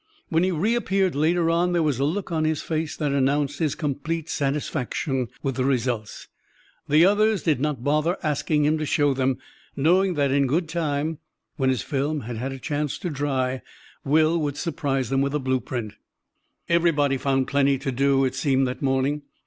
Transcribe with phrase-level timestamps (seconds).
[0.29, 3.75] When he reappeared later on there was a look on his face that announced his
[3.75, 6.27] complete satisfaction with the results.
[6.89, 9.37] The others did not bother asking him to show them,
[9.75, 11.19] knowing that in good time,
[11.57, 13.61] when his film had had a chance to dry,
[14.03, 15.93] Will would surprise them with a blueprint.
[16.67, 19.21] Everybody found plenty to do, it seemed, that morning.